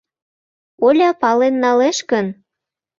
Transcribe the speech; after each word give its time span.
Оля 0.87 1.09
пален 1.21 1.55
налеш 1.63 1.97
гын? 2.11 2.27